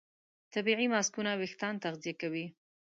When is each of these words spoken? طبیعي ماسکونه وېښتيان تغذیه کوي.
طبیعي 0.53 0.87
ماسکونه 0.93 1.31
وېښتيان 1.39 1.75
تغذیه 1.83 2.13
کوي. 2.21 2.45